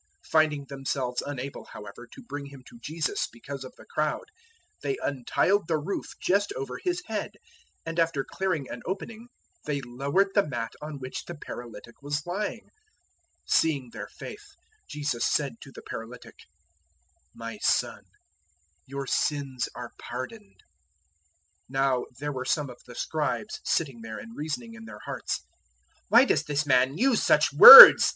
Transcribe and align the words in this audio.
002:004 0.23 0.31
Finding 0.31 0.65
themselves 0.65 1.21
unable, 1.27 1.65
however, 1.73 2.07
to 2.11 2.23
bring 2.23 2.47
him 2.47 2.63
to 2.65 2.79
Jesus 2.79 3.27
because 3.31 3.63
of 3.63 3.75
the 3.75 3.85
crowd, 3.85 4.23
they 4.81 4.97
untiled 5.03 5.67
the 5.67 5.77
roof 5.77 6.13
just 6.19 6.51
over 6.53 6.79
His 6.79 7.03
head, 7.05 7.33
and 7.85 7.99
after 7.99 8.23
clearing 8.27 8.67
an 8.67 8.81
opening 8.87 9.27
they 9.67 9.79
lowered 9.81 10.29
the 10.33 10.47
mat 10.47 10.73
on 10.81 10.97
which 10.97 11.25
the 11.25 11.35
paralytic 11.35 12.01
was 12.01 12.25
lying. 12.25 12.61
002:005 12.61 12.61
Seeing 13.51 13.89
their 13.91 14.07
faith, 14.07 14.55
Jesus 14.89 15.23
said 15.23 15.61
to 15.61 15.71
the 15.71 15.83
paralytic, 15.83 16.39
"My 17.35 17.59
son, 17.59 18.03
your 18.87 19.05
sins 19.05 19.69
are 19.75 19.91
pardoned." 19.99 20.63
002:006 21.69 21.69
Now 21.69 22.05
there 22.17 22.31
were 22.33 22.43
some 22.45 22.71
of 22.71 22.79
the 22.87 22.95
Scribes 22.95 23.61
sitting 23.63 24.01
there, 24.01 24.17
and 24.17 24.35
reasoning 24.35 24.73
in 24.73 24.85
their 24.85 25.01
hearts. 25.05 25.41
002:007 26.05 26.05
"Why 26.09 26.25
does 26.25 26.43
this 26.45 26.65
man 26.65 26.97
use 26.97 27.21
such 27.21 27.53
words?" 27.53 28.09